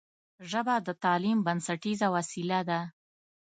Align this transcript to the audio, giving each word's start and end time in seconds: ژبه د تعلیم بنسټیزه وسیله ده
ژبه 0.49 0.75
د 0.87 0.89
تعلیم 1.03 1.39
بنسټیزه 1.45 2.07
وسیله 2.15 2.59
ده 2.69 2.79